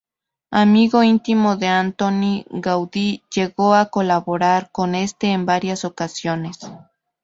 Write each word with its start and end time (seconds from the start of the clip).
Amigo 0.49 1.03
íntimo 1.03 1.57
de 1.57 1.67
Antoni 1.67 2.47
Gaudí, 2.49 3.21
llegó 3.31 3.75
a 3.75 3.91
colaborar 3.91 4.71
con 4.71 4.95
este 4.95 5.27
en 5.27 5.45
varias 5.45 5.85
ocasiones. 5.85 6.57